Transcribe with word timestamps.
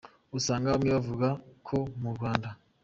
Usanga 0.37 0.71
bamwe 0.73 0.89
bavuga 0.97 1.27
ko 1.67 1.77
mu 2.01 2.09
Rwanda. 2.15 2.49